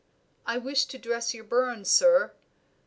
"I 0.47 0.57
wish 0.57 0.85
to 0.85 0.97
dress 0.97 1.35
your 1.35 1.43
burns, 1.43 1.91
sir." 1.91 2.33